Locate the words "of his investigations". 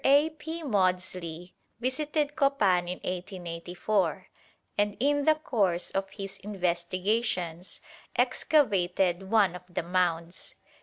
5.91-7.81